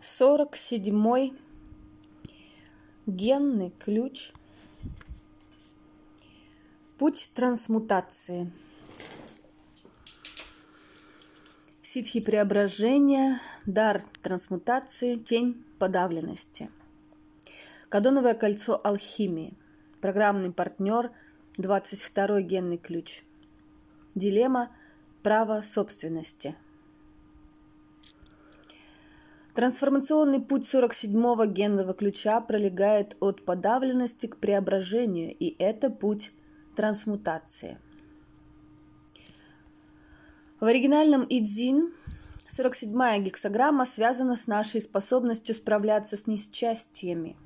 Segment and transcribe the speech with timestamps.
[0.00, 1.34] сорок седьмой
[3.06, 4.32] генный ключ.
[6.98, 8.50] Путь трансмутации.
[11.82, 16.70] Ситхи преображения дар трансмутации тень подавленности.
[17.88, 19.54] Кадоновое кольцо алхимии.
[20.00, 21.10] Программный партнер
[21.56, 23.22] 22 генный ключ.
[24.14, 24.70] Дилемма
[25.22, 26.54] право собственности–
[29.58, 36.30] Трансформационный путь 47-го генного ключа пролегает от подавленности к преображению, и это путь
[36.76, 37.76] трансмутации.
[40.60, 41.92] В оригинальном Идзин
[42.48, 47.36] 47-я гексограмма связана с нашей способностью справляться с несчастьями.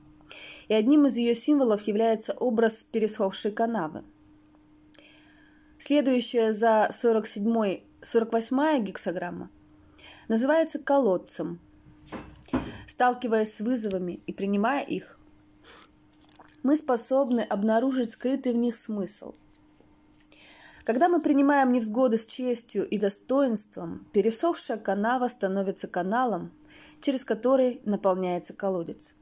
[0.69, 4.05] И одним из ее символов является образ пересохшей канавы.
[5.79, 9.49] Следующая за 47-й, 48-я гексограмма
[10.29, 11.59] называется колодцем–
[12.93, 15.19] сталкиваясь с вызовами и принимая их,
[16.63, 19.35] мы способны обнаружить скрытый в них смысл.
[20.85, 26.53] Когда мы принимаем невзгоды с честью и достоинством, пересохшая канава становится каналом,
[27.01, 29.17] через который наполняется колодец.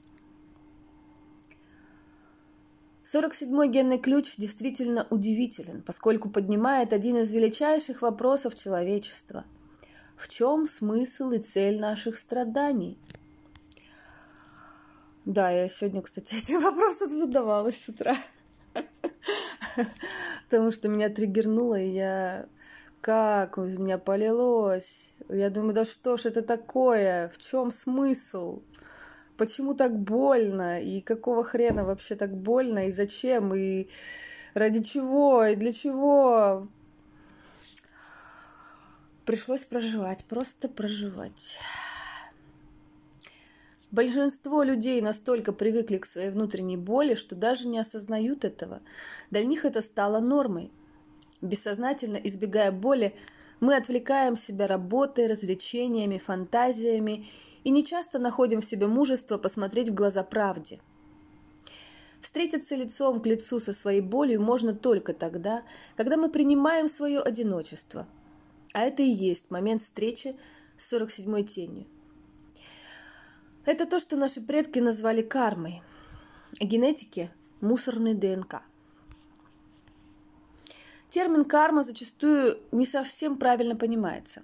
[3.05, 9.45] 47-й генный ключ действительно удивителен, поскольку поднимает один из величайших вопросов человечества.
[10.17, 12.99] В чем смысл и цель наших страданий–
[15.25, 18.17] да, я сегодня, кстати, этим вопросом задавалась с утра.
[20.49, 22.47] Потому что меня триггернуло, и я...
[23.01, 25.15] Как из меня полилось?
[25.31, 27.31] Я думаю, да что ж это такое?
[27.31, 28.61] В чем смысл?
[29.39, 30.83] Почему так больно?
[30.83, 32.89] И какого хрена вообще так больно?
[32.89, 33.55] И зачем?
[33.55, 33.89] И
[34.53, 35.47] ради чего?
[35.47, 36.69] И для чего?
[39.25, 41.59] Пришлось проживать, просто проживать.
[43.91, 48.83] Большинство людей настолько привыкли к своей внутренней боли, что даже не осознают этого.
[49.31, 50.71] Для них это стало нормой.
[51.43, 53.17] Бессознательно избегая боли,
[53.59, 57.27] мы отвлекаем себя работой, развлечениями, фантазиями
[57.65, 60.79] и нечасто находим в себе мужество посмотреть в глаза правде.
[62.21, 65.65] Встретиться лицом к лицу со своей болью можно только тогда,
[65.97, 68.07] когда мы принимаем свое одиночество.
[68.73, 70.37] А это и есть момент встречи
[70.77, 71.87] с 47-й тенью–
[73.67, 75.83] это то, что наши предки назвали кармой.
[76.61, 78.63] Генетики– мусорный ДНК.
[81.11, 84.43] Термин карма зачастую не совсем правильно понимается.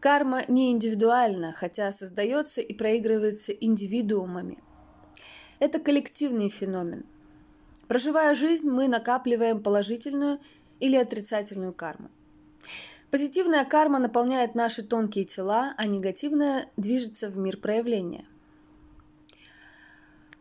[0.00, 4.58] Карма не индивидуальна, хотя создается и проигрывается индивидуумами.
[5.60, 7.06] Это коллективный феномен.
[7.88, 10.40] Проживая жизнь, мы накапливаем положительную
[10.80, 12.10] или отрицательную карму.
[13.14, 18.24] Позитивная карма наполняет наши тонкие тела, а негативная движется в мир проявления.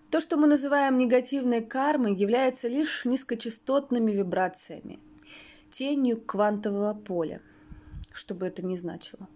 [0.10, 5.00] То, что мы называем негативной кармой, является лишь низкочастотными вибрациями,
[5.70, 7.42] тенью квантового поля,
[8.12, 9.30] что бы это ни значило.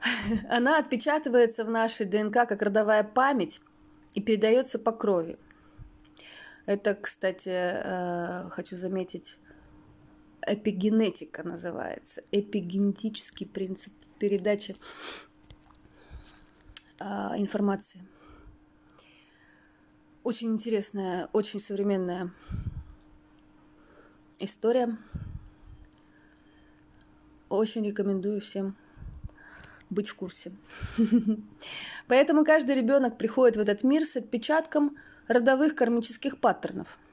[0.48, 3.60] Она отпечатывается в нашей ДНК как родовая память
[4.14, 5.36] и передается по крови.
[6.64, 9.36] Это, кстати, э, хочу заметить,
[10.46, 14.76] эпигенетика называется, эпигенетический принцип передачи
[16.98, 18.00] а, информации.
[20.22, 22.32] Очень интересная, очень современная
[24.40, 24.96] история.
[27.48, 28.76] Очень рекомендую всем
[29.88, 30.52] быть в курсе.
[32.08, 34.96] Поэтому каждый ребенок приходит в этот мир с отпечатком
[35.28, 36.98] родовых кармических паттернов–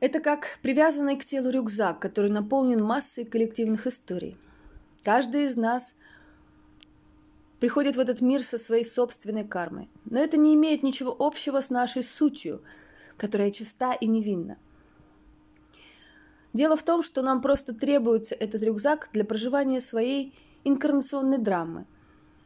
[0.00, 4.36] это как привязанный к телу рюкзак, который наполнен массой коллективных историй.
[5.02, 5.94] Каждый из нас
[7.60, 9.90] приходит в этот мир со своей собственной кармой.
[10.06, 12.62] Но это не имеет ничего общего с нашей сутью,
[13.18, 14.56] которая чиста и невинна.
[16.54, 20.34] Дело в том, что нам просто требуется этот рюкзак для проживания своей
[20.64, 21.86] инкарнационной драмы.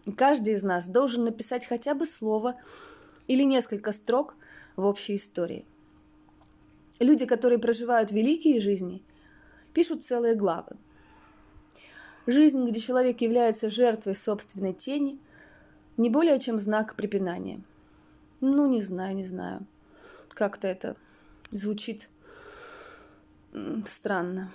[0.05, 2.57] И каждый из нас должен написать хотя бы слово
[3.29, 4.35] или несколько строк
[4.77, 5.65] в общей истории–
[7.05, 9.03] Люди, которые проживают великие жизни,
[9.75, 10.79] пишут целые главы.
[12.27, 15.21] Жизнь, где человек является жертвой собственной тени,
[15.99, 17.63] не более чем знак препинания.
[18.41, 19.67] Ну, не знаю, не знаю.
[20.31, 20.97] Как-то это
[21.51, 22.09] звучит
[23.85, 24.51] странно.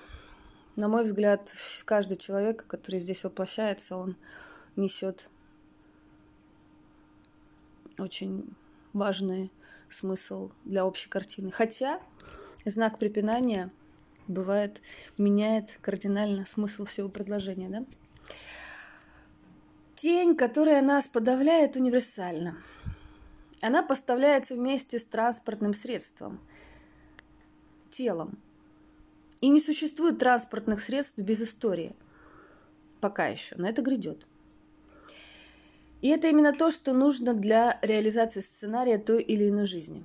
[0.75, 1.55] На мой взгляд,
[1.85, 4.15] каждый человек, который здесь воплощается, он
[4.75, 5.29] несет
[7.99, 8.55] очень
[8.93, 9.51] важный
[9.87, 11.51] смысл для общей картины.
[11.51, 11.99] Хотя
[12.65, 13.71] знак препинания
[14.27, 14.81] бывает
[15.17, 17.85] меняет кардинально смысл всего предложения, да?
[19.95, 22.55] Тень, которая нас подавляет, универсальна.
[23.61, 26.39] Она поставляется вместе с транспортным средством,
[27.89, 28.37] телом.
[29.41, 31.95] И не существует транспортных средств без истории.
[33.01, 34.25] Пока еще, но это грядет.
[36.01, 40.03] И это именно то, что нужно для реализации сценария той или иной жизни.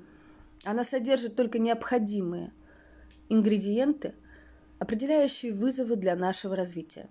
[0.64, 2.52] Она содержит только необходимые
[3.28, 4.14] ингредиенты,
[4.78, 7.08] определяющие вызовы для нашего развития.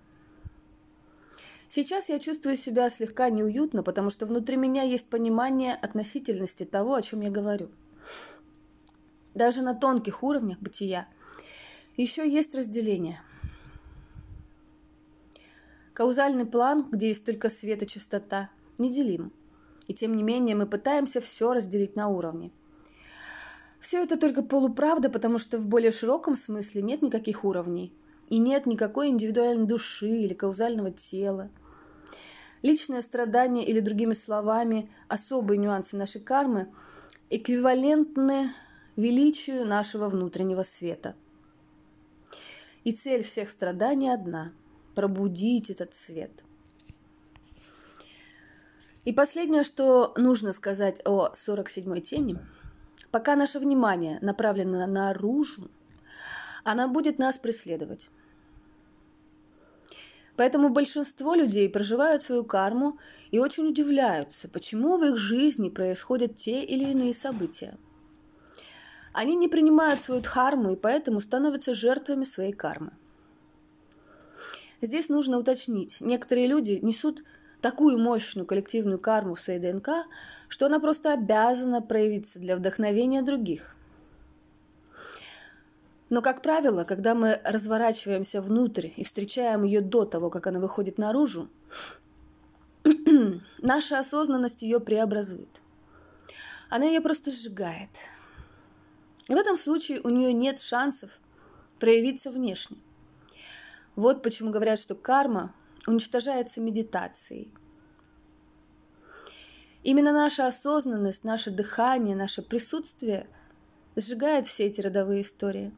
[1.67, 7.01] Сейчас я чувствую себя слегка неуютно, потому что внутри меня есть понимание относительности того, о
[7.01, 7.69] чем я говорю.
[9.33, 11.07] Даже на тонких уровнях бытия
[11.97, 13.21] еще есть разделение.
[15.93, 19.31] Каузальный план, где есть только свет и чистота– неделим.
[19.87, 22.51] И тем не менее мы пытаемся все разделить на уровне.
[23.83, 27.91] Все это только полуправда, потому что в более широком смысле нет никаких уровней.
[28.29, 31.49] И нет никакой индивидуальной души или каузального тела.
[32.61, 36.69] Личное страдание или, другими словами, особые нюансы нашей кармы
[37.29, 38.51] эквивалентны
[38.95, 41.13] величию нашего внутреннего света.
[42.85, 44.53] И цель всех страданий одна–
[44.95, 46.45] пробудить этот свет–
[49.05, 52.39] и последнее, что нужно сказать о 47-й тени.
[53.13, 55.69] Пока наше внимание направлено наружу,
[56.63, 58.09] она будет нас преследовать.
[60.35, 62.97] Поэтому большинство людей проживают свою карму
[63.29, 67.77] и очень удивляются, почему в их жизни происходят те или иные события.
[69.13, 72.93] Они не принимают свою дхарму и поэтому становятся жертвами своей кармы.
[74.81, 77.23] Здесь нужно уточнить, некоторые люди несут
[77.63, 79.87] такую мощную коллективную карму в своей ДНК,
[80.49, 83.77] что она просто обязана проявиться для вдохновения других.
[86.09, 90.97] Но, как правило, когда мы разворачиваемся внутрь и встречаем ее до того, как она выходит
[90.97, 91.47] наружу,
[93.59, 95.61] наша осознанность ее преобразует.
[96.69, 97.89] Она ее просто сжигает.
[99.29, 101.11] И в этом случае у нее нет шансов
[101.79, 102.77] проявиться внешне.
[103.95, 105.53] Вот почему говорят, что карма
[105.87, 107.53] уничтожается медитацией.
[109.83, 113.27] Именно наша осознанность, наше дыхание, наше присутствие
[113.95, 115.75] сжигает все эти родовые истории.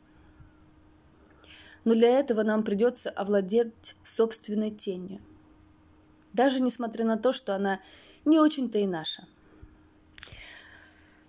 [1.83, 5.21] Но для этого нам придется овладеть собственной тенью.
[6.33, 7.79] Даже несмотря на то, что она
[8.25, 9.27] не очень-то и наша.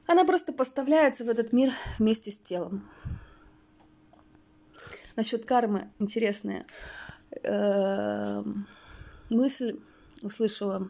[0.07, 2.89] Она просто поставляется в этот мир вместе с телом.
[5.17, 6.67] Насчет кармы интересная.
[7.43, 8.67] Эм,
[9.31, 9.79] мысль
[10.23, 10.89] услышала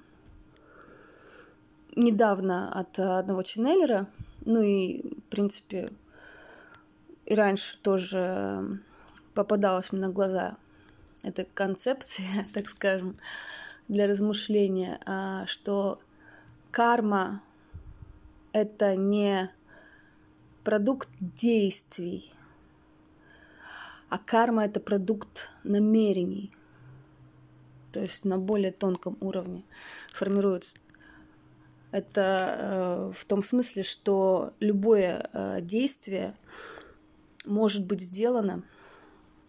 [1.96, 4.06] недавно от одного ченнелера,
[4.44, 5.90] ну и, в принципе,
[7.24, 8.80] и раньше тоже
[9.34, 10.56] попадалась мне на глаза
[11.22, 13.16] эта концепция, так скажем,
[13.88, 15.98] для размышления, а, что
[16.70, 17.42] карма—
[18.52, 19.50] это не
[20.64, 22.32] продукт действий,
[24.08, 26.52] а карма это продукт намерений.
[27.92, 29.64] То есть на более тонком уровне
[30.12, 30.76] формируется.
[31.92, 36.36] Это э, в том смысле, что любое э, действие
[37.46, 38.64] может быть сделано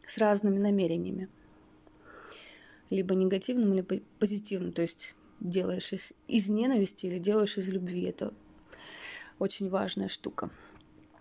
[0.05, 1.27] с разными намерениями.
[2.89, 4.71] Либо негативным, либо позитивным.
[4.71, 8.03] То есть делаешь из, из ненависти или делаешь из любви.
[8.03, 8.33] Это
[9.39, 10.49] очень важная штука.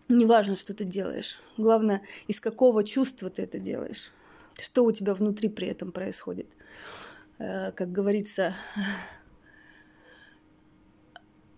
[0.08, 1.40] Неважно, что ты делаешь.
[1.56, 4.12] Главное, из какого чувства ты это делаешь.
[4.58, 6.46] Что у тебя внутри при этом происходит.
[7.38, 8.54] Э, как говорится,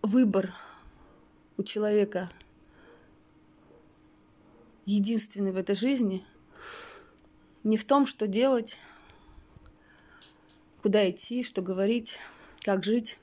[0.02, 0.52] выбор
[1.56, 2.30] у человека
[4.86, 6.24] единственный в этой жизни
[7.64, 8.78] не в том, что делать,
[10.80, 12.18] куда идти, что говорить,
[12.62, 13.18] как жить.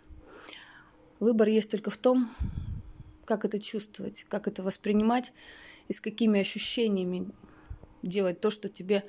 [1.19, 2.29] Выбор есть только в том,
[3.25, 5.33] как это чувствовать, как это воспринимать
[5.87, 7.29] и с какими ощущениями
[8.03, 9.03] делать то, что тебе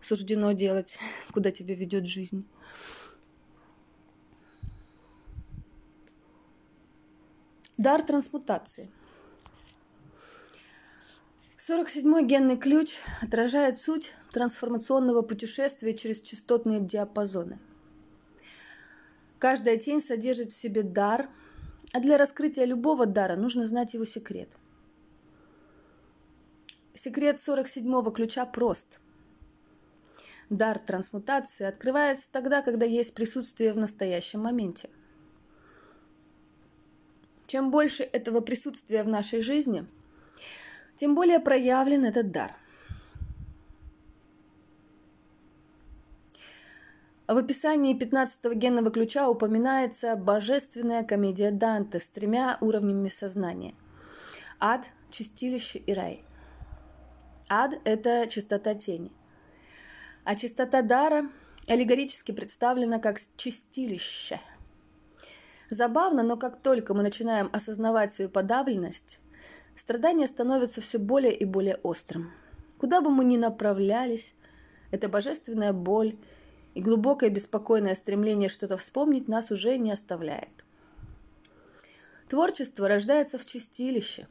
[0.00, 0.98] суждено делать,
[1.32, 2.46] куда тебя ведет жизнь.
[7.76, 8.90] Дар трансмутации.
[11.56, 17.58] 47-й генный ключ отражает суть трансформационного путешествия через частотные диапазоны.
[19.38, 21.28] Каждая тень содержит в себе дар–
[21.94, 24.48] а для раскрытия любого дара нужно знать его секрет.
[26.92, 29.00] Секрет 47-го ключа прост.
[30.50, 34.90] Дар трансмутации открывается тогда, когда есть присутствие в настоящем моменте.
[37.46, 39.86] Чем больше этого присутствия в нашей жизни,
[40.96, 42.56] тем более проявлен этот дар.
[47.26, 53.74] В описании 15-го генного ключа упоминается божественная комедия Данте с тремя уровнями сознания.
[54.60, 56.22] Ад, чистилище и рай.
[57.48, 59.10] Ад– это чистота тени.
[60.24, 61.30] А чистота дара
[61.66, 64.38] аллегорически представлена как чистилище.
[65.70, 69.18] Забавно, но как только мы начинаем осознавать свою подавленность,
[69.74, 72.32] страдание становится все более и более острым.
[72.76, 74.34] Куда бы мы ни направлялись,
[74.90, 76.18] эта божественная боль–
[76.74, 80.64] и глубокое беспокойное стремление что-то вспомнить нас уже не оставляет.
[82.28, 84.26] Творчество рождается в чистилище.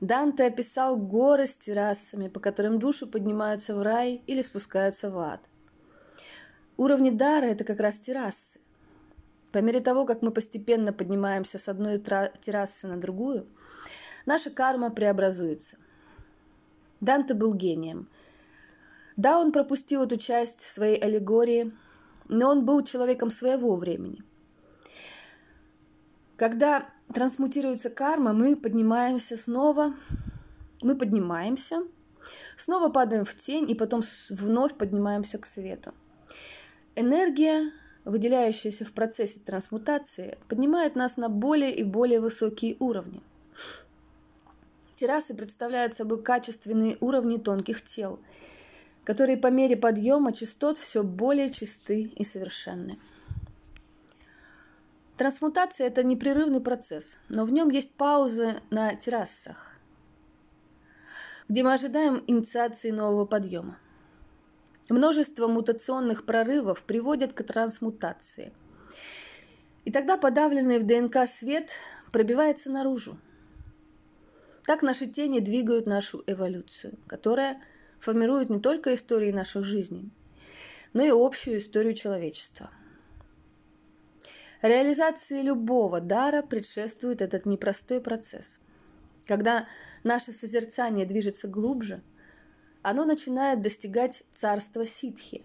[0.00, 5.48] Данте описал горы с террасами, по которым души поднимаются в рай или спускаются в ад.
[6.76, 8.60] Уровни дара– это как раз террасы.
[9.52, 13.46] По мере того, как мы постепенно поднимаемся с одной террасы на другую,
[14.26, 15.78] наша карма преобразуется.
[17.00, 18.10] Данте был гением–
[19.16, 21.72] да, он пропустил эту часть в своей аллегории,
[22.28, 24.22] но он был человеком своего времени.
[26.36, 29.94] Когда трансмутируется карма, мы поднимаемся снова,
[30.82, 31.82] мы поднимаемся,
[32.56, 35.94] снова падаем в тень и потом вновь поднимаемся к свету.
[36.94, 37.72] Энергия,
[38.04, 43.22] выделяющаяся в процессе трансмутации, поднимает нас на более и более высокие уровни.
[44.94, 48.18] Террасы представляют собой качественные уровни тонких тел–
[49.06, 52.98] которые по мере подъема частот все более чисты и совершенны.
[55.16, 59.76] Трансмутация– это непрерывный процесс, но в нем есть паузы на террасах,
[61.48, 63.78] где мы ожидаем инициации нового подъема.
[64.90, 68.52] Множество мутационных прорывов приводят к трансмутации.
[69.84, 71.70] И тогда подавленный в ДНК свет
[72.10, 73.16] пробивается наружу.
[74.64, 77.62] Так наши тени двигают нашу эволюцию, которая–
[78.00, 80.10] формируют не только истории наших жизней,
[80.92, 82.70] но и общую историю человечества.
[84.62, 88.60] Реализации любого дара предшествует этот непростой процесс.
[89.26, 89.66] Когда
[90.02, 92.02] наше созерцание движется глубже,
[92.82, 95.44] оно начинает достигать царства ситхи.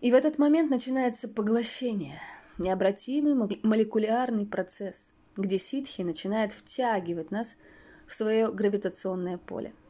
[0.00, 2.20] И в этот момент начинается поглощение,
[2.58, 7.56] необратимый молекулярный процесс, где ситхи начинает втягивать нас
[8.06, 9.74] в свое гравитационное поле–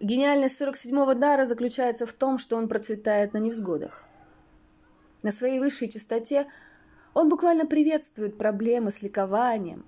[0.00, 4.04] Гениальность 47-го дара заключается в том, что он процветает на невзгодах.
[5.22, 6.46] На своей высшей частоте
[7.14, 9.86] он буквально приветствует проблемы с ликованием,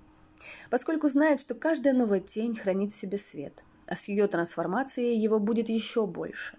[0.69, 5.39] поскольку знает, что каждая новая тень хранит в себе свет, а с ее трансформацией его
[5.39, 6.57] будет еще больше.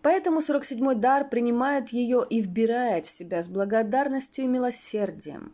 [0.00, 5.52] Поэтому 47-й дар принимает ее и вбирает в себя с благодарностью и милосердием.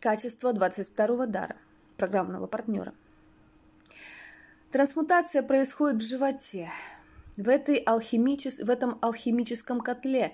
[0.00, 1.56] Качество 22-го дара,
[1.98, 2.94] программного партнера–
[4.70, 6.70] Трансмутация происходит в животе,
[7.36, 8.60] в, этой алхимичес...
[8.60, 10.32] в этом алхимическом котле,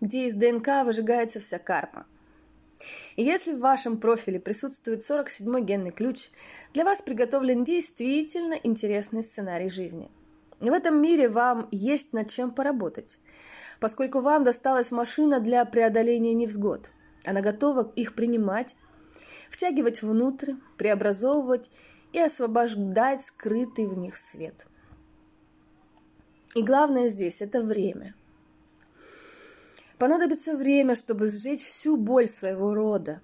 [0.00, 2.06] где из ДНК выжигается вся карма.
[3.16, 6.30] И если в вашем профиле присутствует 47-й генный ключ,
[6.72, 10.08] для вас приготовлен действительно интересный сценарий жизни.
[10.60, 13.18] В этом мире вам есть над чем поработать,
[13.80, 16.92] поскольку вам досталась машина для преодоления невзгод.
[17.26, 18.76] Она готова их принимать,
[19.50, 21.72] втягивать внутрь, преобразовывать
[22.12, 24.66] и освобождать скрытый в них свет.
[26.54, 28.14] И главное здесь– это время.
[29.98, 33.20] Понадобится время, чтобы сжечь всю боль своего рода.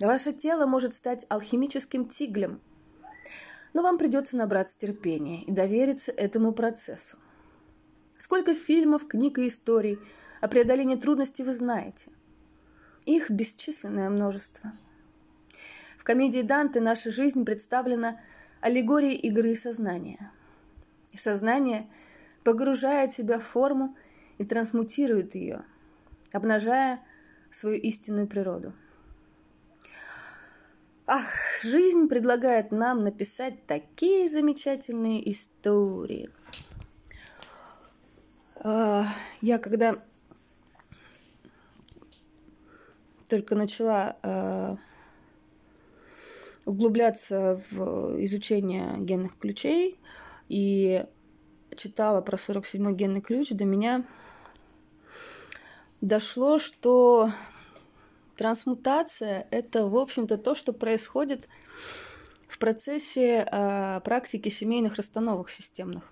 [0.00, 2.60] Ваше тело может стать алхимическим тиглем,
[3.72, 7.18] но вам придется набраться терпения и довериться этому процессу.
[8.16, 9.98] Сколько фильмов, книг и историй
[10.40, 12.10] о преодолении трудностей вы знаете?
[13.04, 14.72] Их бесчисленное множество–
[16.04, 18.20] в комедии Данте наша жизнь представлена
[18.60, 20.30] аллегорией игры сознания.
[21.16, 21.88] Сознание
[22.42, 23.96] погружает себя в форму
[24.36, 25.64] и трансмутирует ее,
[26.34, 27.00] обнажая
[27.48, 28.74] свою истинную природу.
[31.06, 31.24] Ах,
[31.62, 36.28] жизнь предлагает нам написать такие замечательные истории.
[38.56, 39.06] А,
[39.40, 39.96] я когда
[43.26, 44.76] только начала а,
[46.64, 49.98] углубляться в изучение генных ключей
[50.48, 51.04] и
[51.76, 54.04] читала про 47-й генный ключ, до меня
[56.00, 57.30] дошло, что
[58.36, 61.48] трансмутация– это, в общем-то, то, что происходит
[62.48, 66.04] в процессе э, практики семейных расстановок системных,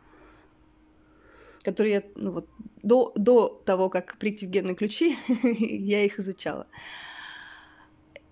[1.62, 2.48] которые ну, вот,
[2.82, 5.16] до, до того, как прийти в генные ключи,
[5.58, 6.66] я их изучала.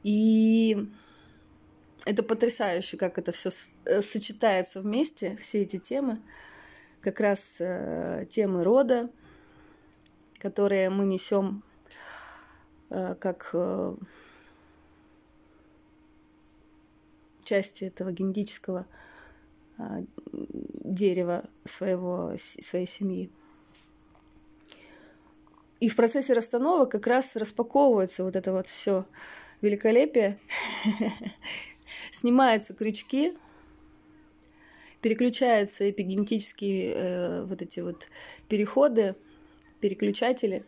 [0.03, 0.89] И
[2.07, 3.51] это потрясающе, как это все
[3.85, 6.19] э, сочетается вместе, все эти темы.
[7.01, 9.11] как раз э, темы рода,
[10.39, 11.63] которые мы несем
[12.91, 13.95] э, как э,
[17.45, 18.87] части этого генетического
[19.79, 23.31] э, дерева своего, своей семьи.
[25.81, 29.07] И в процессе расстановок как раз распаковывается вот это вот все
[29.63, 30.39] великолепие,
[32.11, 33.37] снимаются крючки,
[35.01, 38.09] переключаются эпигенетические э, вот эти вот
[38.49, 39.15] переходы,
[39.81, 40.65] переключатели.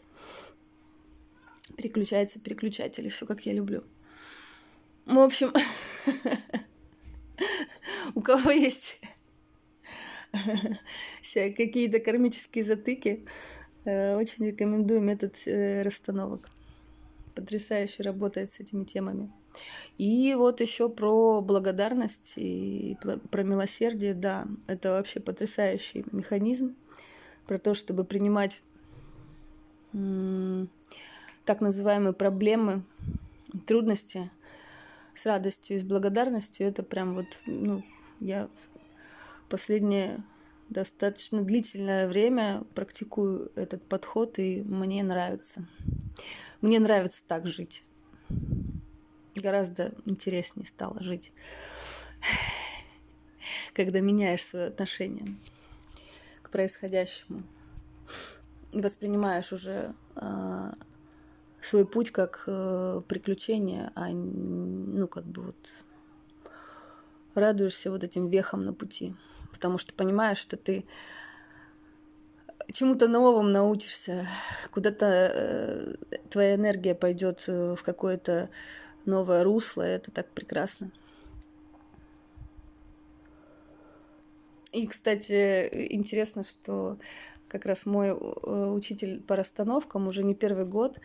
[1.76, 3.82] Переключаются переключатели, все как я люблю.
[5.06, 5.52] В общем,
[8.14, 9.00] у кого есть
[11.34, 13.24] какие-то кармические затыки,
[13.84, 16.48] э, очень рекомендую метод э, расстановок.
[17.34, 19.30] Потрясающе работает с этими темами.
[19.98, 22.96] И вот еще про благодарность и
[23.30, 26.74] про милосердие, да, это вообще потрясающий механизм
[27.46, 28.60] про то, чтобы принимать
[29.92, 32.82] так называемые проблемы,
[33.66, 34.30] трудности
[35.14, 36.66] с радостью и с благодарностью.
[36.66, 37.84] Это прям вот, ну,
[38.20, 38.48] я
[39.50, 40.22] последнее
[40.70, 45.66] достаточно длительное время практикую этот подход, и мне нравится.
[46.62, 47.84] Мне нравится так жить
[49.40, 51.32] гораздо интереснее стало жить,
[53.74, 55.26] когда меняешь свое отношение
[56.42, 57.42] к происходящему.
[58.72, 60.72] И воспринимаешь уже э,
[61.60, 65.56] свой путь как э, приключение, а ну как бы вот
[67.34, 69.14] радуешься вот этим вехам на пути,
[69.50, 70.84] потому что понимаешь, что ты
[72.72, 74.26] чему-то новому научишься,
[74.70, 75.94] куда-то э,
[76.30, 78.50] твоя энергия пойдет э, в какое-то
[79.06, 80.90] новое русло, это так прекрасно.
[84.72, 86.96] И, кстати, интересно, что
[87.48, 90.98] как раз мой э, учитель по расстановкам уже не первый год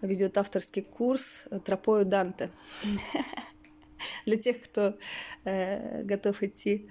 [0.00, 2.50] ведет авторский курс «Тропою Данте».
[4.24, 4.96] Для тех, кто
[5.44, 6.88] э, готов идти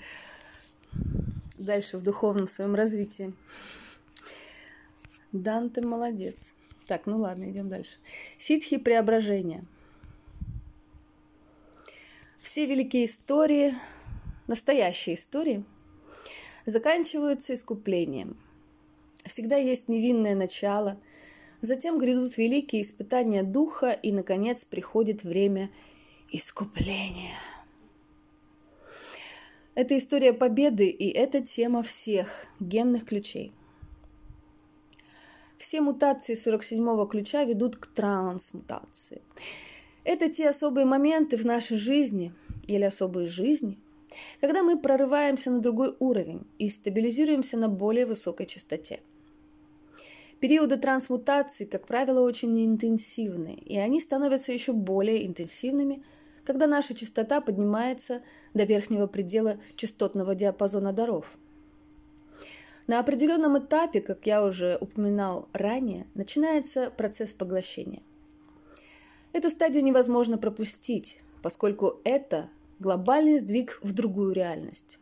[1.58, 3.34] дальше в духовном своем развитии.
[5.32, 6.56] Данте молодец.
[6.86, 7.98] Так, ну ладно, идем дальше.
[8.38, 9.66] Ситхи преображения–
[12.50, 13.76] все великие истории,
[14.48, 15.64] настоящие истории,
[16.66, 18.40] заканчиваются искуплением.
[19.24, 21.00] Всегда есть невинное начало,
[21.62, 25.70] затем грядут великие испытания духа, и, наконец, приходит время
[26.32, 27.38] искупления.
[29.76, 33.52] Это история победы, и это тема всех генных ключей.
[35.60, 39.22] Все мутации 47-го ключа ведут к трансмутации.
[40.04, 42.34] Это те особые моменты в нашей жизни
[42.68, 43.78] или особые жизни,
[44.42, 49.00] когда мы прорываемся на другой уровень и стабилизируемся на более высокой частоте.
[50.40, 56.02] Периоды трансмутации, как правило, очень интенсивны, и они становятся еще более интенсивными,
[56.46, 58.22] когда наша частота поднимается
[58.54, 61.38] до верхнего предела частотного диапазона даров.
[62.88, 68.02] На определенном этапе, как я уже упоминал ранее, начинается процесс поглощения.
[69.32, 75.00] Эту стадию невозможно пропустить, поскольку это глобальный сдвиг в другую реальность.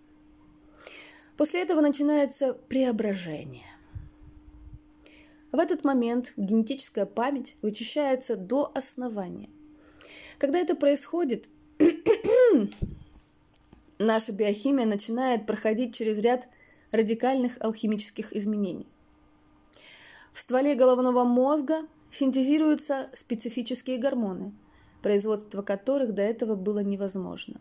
[1.38, 3.66] После этого начинается преображение.
[5.52, 9.50] В этот момент генетическая память вычищается до основания.
[10.40, 11.48] Когда это происходит,
[14.00, 16.48] наша биохимия начинает проходить через ряд
[16.92, 18.88] радикальных алхимических изменений.
[20.34, 24.54] В стволе головного мозга синтезируются специфические гормоны,
[25.02, 27.60] производство которых до этого было невозможно.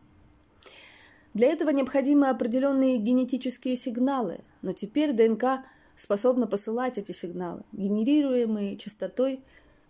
[1.34, 9.42] Для этого необходимы определенные генетические сигналы, но теперь ДНК способна посылать эти сигналы, генерируемые частотой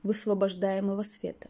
[0.02, 1.48] высвобождаемого света.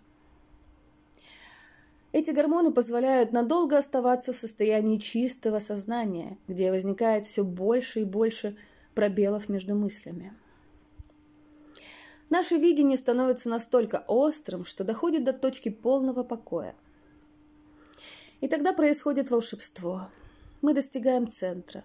[2.13, 8.57] Эти гормоны позволяют надолго оставаться в состоянии чистого сознания, где возникает все больше и больше
[8.95, 10.33] пробелов между мыслями.
[12.29, 16.75] Наше видение становится настолько острым, что доходит до точки полного покоя.
[18.41, 20.09] И тогда происходит волшебство.
[20.61, 21.85] Мы достигаем центра.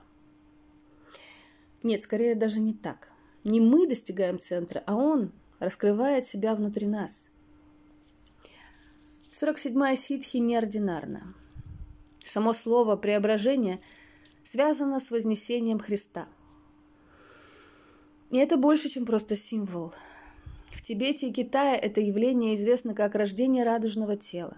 [1.84, 3.12] Нет, скорее даже не так.
[3.44, 7.30] Не мы достигаем центра, а он раскрывает себя внутри нас.
[9.32, 11.36] 47-я ситхи неординарна.
[12.24, 13.80] Само слово «преображение»
[14.44, 16.28] связано с вознесением Христа.
[18.32, 19.94] И это больше, чем просто символ–
[20.92, 24.58] Тибете и Китае это явление известно как рождение радужного тела.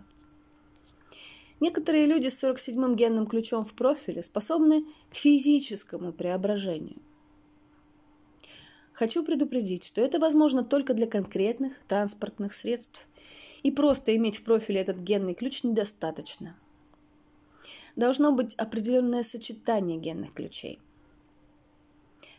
[1.60, 6.98] Некоторые люди с 47-м генным ключом в профиле способны к физическому преображению.
[8.94, 13.08] Хочу предупредить, что это возможно только для конкретных транспортных средств,
[13.62, 16.58] и просто иметь в профиле этот генный ключ недостаточно.
[17.96, 20.80] Должно быть определенное сочетание генных ключей.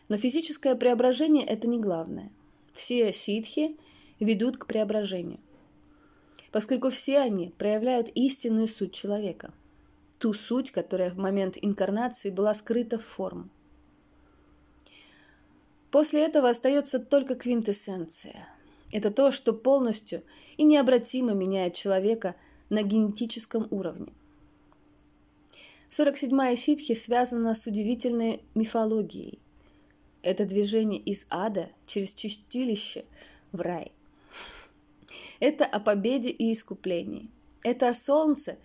[0.09, 2.29] Но физическое преображение– это не главное.
[2.73, 3.77] Все ситхи
[4.19, 5.39] ведут к преображению,
[6.51, 9.53] поскольку все они проявляют истинную суть человека,
[10.19, 13.49] ту суть, которая в момент инкарнации была скрыта в форму.
[15.91, 18.49] После этого остается только квинтэссенция.
[18.91, 20.23] Это то, что полностью
[20.57, 22.35] и необратимо меняет человека
[22.69, 24.13] на генетическом уровне.
[25.89, 29.39] 47-я ситхи связана с удивительной мифологией.
[30.21, 33.05] Это движение из ада через чистилище
[33.51, 33.94] в рай.
[35.39, 37.29] Это о победе и искуплении.
[37.63, 38.57] Это о солнце,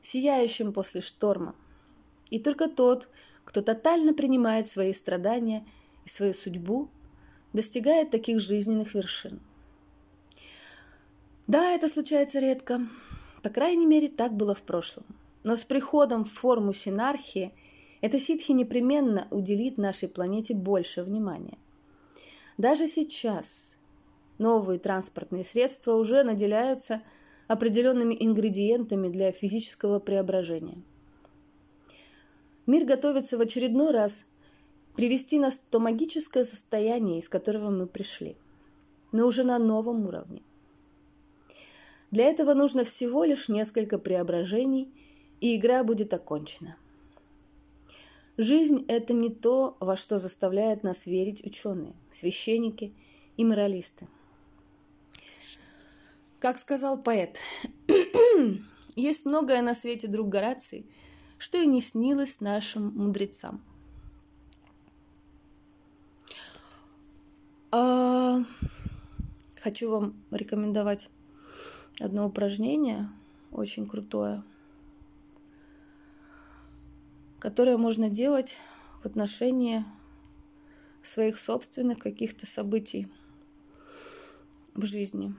[0.00, 1.54] сияющем после шторма.
[2.30, 3.08] И только тот,
[3.44, 5.66] кто тотально принимает свои страдания–
[6.04, 6.88] и свою судьбу,
[7.52, 9.40] достигает таких жизненных вершин.
[11.46, 12.80] Да, это случается редко.
[13.42, 15.04] По крайней мере, так было в прошлом.
[15.44, 17.52] Но с приходом в форму синархии
[18.00, 21.58] эта ситхи непременно уделит нашей планете больше внимания.
[22.58, 23.76] Даже сейчас
[24.38, 27.02] новые транспортные средства уже наделяются
[27.48, 30.82] определенными ингредиентами для физического преображения.
[32.66, 34.26] Мир готовится в очередной раз
[34.94, 38.36] привести нас в то магическое состояние, из которого мы пришли,
[39.10, 40.42] но уже на новом уровне.
[42.10, 44.92] Для этого нужно всего лишь несколько преображений,
[45.40, 46.76] и игра будет окончена.
[48.36, 52.94] Жизнь– это не то, во что заставляют нас верить ученые, священники
[53.36, 54.08] и моралисты.
[56.42, 57.38] Как сказал поэт,
[58.96, 60.90] есть многое на свете, друг Гораций,
[61.38, 63.62] что и не снилось нашим мудрецам–
[67.74, 68.42] А,
[69.62, 71.08] хочу вам рекомендовать
[72.00, 73.08] одно упражнение,
[73.50, 74.42] очень крутое,
[77.38, 78.58] которое можно делать
[79.02, 79.86] в отношении
[81.00, 83.08] своих собственных каких-то событий
[84.74, 85.34] в жизни.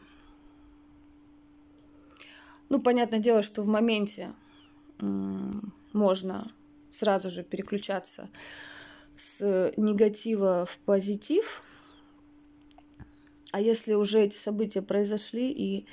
[2.73, 4.33] Ну, понятное дело, что в моменте
[4.99, 6.51] можно
[6.89, 8.29] сразу же переключаться
[9.15, 11.63] с негатива в позитив–
[13.53, 15.86] а если уже эти события произошли и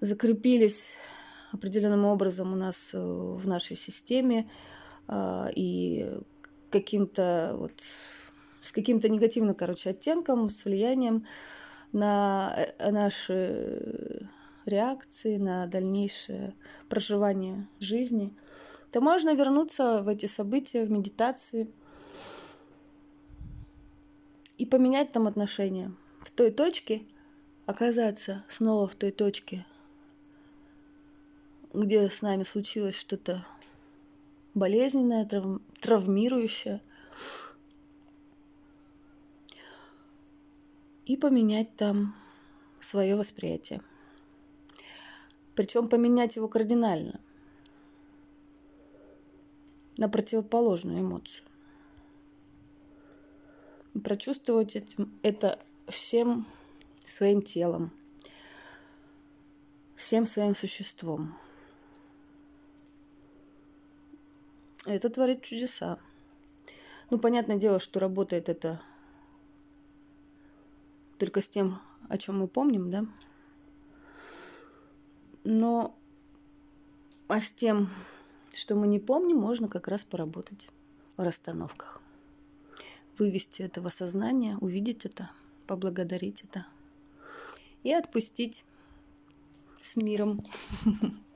[0.00, 0.94] закрепились
[1.50, 4.48] определенным образом у нас э, в нашей системе
[5.08, 6.12] а, и
[6.70, 7.72] каким-то вот
[8.62, 11.26] с каким-то негативным, короче, оттенком, с влиянием
[11.90, 14.28] на э, наши
[14.66, 16.54] реакции, на дальнейшее
[16.88, 18.32] проживание жизни,
[18.90, 21.70] то можно вернуться в эти события, в медитации
[24.58, 27.02] и поменять там отношения в той точке,
[27.66, 29.66] оказаться снова в той точке,
[31.72, 33.44] где с нами случилось что-то
[34.54, 35.60] болезненное, трав...
[35.80, 36.80] травмирующее,
[41.06, 42.14] и поменять там
[42.80, 43.82] свое восприятие.
[45.54, 47.20] Причем поменять его кардинально
[49.96, 51.46] на противоположную эмоцию.
[54.02, 54.76] Прочувствовать
[55.22, 56.46] это всем
[56.98, 57.92] своим телом,
[59.94, 61.36] всем своим существом.
[64.84, 65.98] Это творит чудеса.
[67.10, 68.82] Ну, понятное дело, что работает это
[71.18, 73.06] только с тем, о чем мы помним, да?
[75.44, 75.96] Но
[77.28, 77.88] а с тем,
[78.52, 80.68] что мы не помним, можно как раз поработать
[81.16, 82.00] в расстановках.
[83.18, 85.30] Вывести этого сознания, увидеть это–
[85.66, 86.66] поблагодарить это
[87.82, 88.64] и отпустить
[89.78, 90.42] с миром.